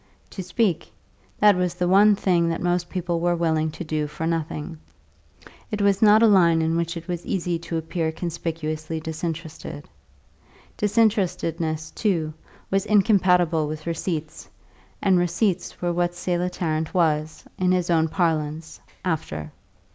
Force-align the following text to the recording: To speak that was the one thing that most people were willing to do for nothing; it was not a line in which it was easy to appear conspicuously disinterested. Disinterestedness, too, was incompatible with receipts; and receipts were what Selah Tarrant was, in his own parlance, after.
To 0.31 0.41
speak 0.41 0.91
that 1.39 1.55
was 1.55 1.75
the 1.75 1.87
one 1.87 2.15
thing 2.15 2.49
that 2.49 2.59
most 2.59 2.89
people 2.89 3.19
were 3.19 3.35
willing 3.35 3.69
to 3.69 3.83
do 3.83 4.07
for 4.07 4.25
nothing; 4.25 4.79
it 5.69 5.79
was 5.79 6.01
not 6.01 6.23
a 6.23 6.27
line 6.27 6.59
in 6.63 6.75
which 6.75 6.97
it 6.97 7.07
was 7.07 7.23
easy 7.23 7.59
to 7.59 7.77
appear 7.77 8.11
conspicuously 8.11 8.99
disinterested. 8.99 9.87
Disinterestedness, 10.75 11.91
too, 11.91 12.33
was 12.71 12.87
incompatible 12.87 13.67
with 13.67 13.85
receipts; 13.85 14.49
and 15.03 15.19
receipts 15.19 15.79
were 15.83 15.93
what 15.93 16.15
Selah 16.15 16.49
Tarrant 16.49 16.95
was, 16.95 17.43
in 17.59 17.71
his 17.71 17.91
own 17.91 18.07
parlance, 18.07 18.79
after. 19.05 19.51